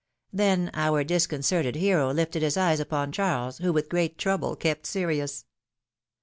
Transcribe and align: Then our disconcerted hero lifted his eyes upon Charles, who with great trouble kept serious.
Then 0.33 0.71
our 0.73 1.03
disconcerted 1.03 1.75
hero 1.75 2.11
lifted 2.11 2.41
his 2.41 2.57
eyes 2.57 2.79
upon 2.79 3.11
Charles, 3.11 3.59
who 3.59 3.71
with 3.71 3.87
great 3.87 4.17
trouble 4.17 4.55
kept 4.55 4.87
serious. 4.87 5.45